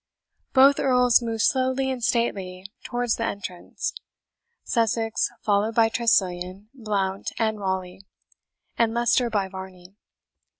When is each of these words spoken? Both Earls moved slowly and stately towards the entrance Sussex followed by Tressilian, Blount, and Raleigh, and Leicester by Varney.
Both 0.53 0.79
Earls 0.79 1.21
moved 1.21 1.43
slowly 1.43 1.91
and 1.91 2.03
stately 2.03 2.65
towards 2.83 3.17
the 3.17 3.25
entrance 3.25 3.93
Sussex 4.63 5.29
followed 5.43 5.75
by 5.75 5.89
Tressilian, 5.89 6.69
Blount, 6.73 7.31
and 7.37 7.59
Raleigh, 7.59 8.07
and 8.79 8.95
Leicester 8.95 9.29
by 9.29 9.47
Varney. 9.47 9.93